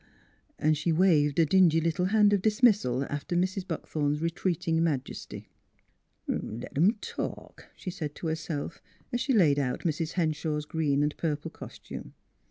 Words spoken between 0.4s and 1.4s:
And she waved